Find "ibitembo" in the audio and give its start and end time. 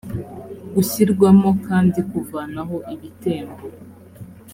2.93-3.63